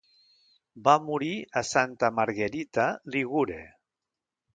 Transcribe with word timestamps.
Va 0.87 0.95
morir 1.09 1.33
a 1.61 1.63
Santa 1.71 2.09
Margherita 2.21 2.87
Ligure. 3.17 3.59